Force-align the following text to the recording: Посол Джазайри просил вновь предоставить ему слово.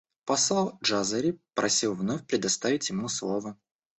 Посол 0.25 0.79
Джазайри 0.83 1.37
просил 1.55 1.93
вновь 1.93 2.25
предоставить 2.25 2.89
ему 2.89 3.07
слово. 3.07 3.55